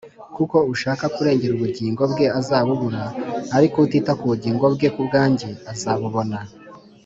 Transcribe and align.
kuko 0.35 0.57
ushaka 0.73 1.05
kurengera 1.15 1.53
ubugingo 1.55 2.01
bwe 2.11 2.25
azabubura, 2.39 3.03
ariko 3.57 3.75
utita 3.85 4.11
ku 4.19 4.25
bugingo 4.31 4.65
bwe 4.75 4.87
ku 4.93 5.01
bwanjye, 5.07 5.49
azabubona. 5.71 6.37